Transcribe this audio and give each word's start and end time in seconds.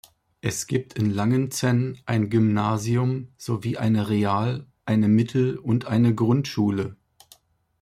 Es 0.41 0.65
gibt 0.65 0.95
in 0.97 1.11
Langenzenn 1.13 1.99
ein 2.07 2.31
Gymnasium 2.31 3.27
sowie 3.37 3.77
eine 3.77 4.09
Real-, 4.09 4.65
eine 4.83 5.07
Mittel- 5.07 5.59
und 5.59 5.85
eine 5.85 6.15
Grundschule. 6.15 6.97